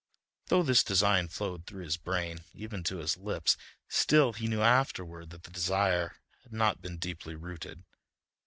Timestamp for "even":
2.55-2.81